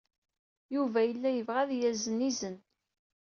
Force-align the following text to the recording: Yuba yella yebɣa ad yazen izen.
Yuba 0.75 0.99
yella 1.03 1.29
yebɣa 1.31 1.59
ad 1.63 1.71
yazen 1.79 2.25
izen. 2.29 2.57